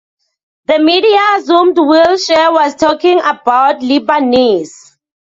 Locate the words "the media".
0.65-1.19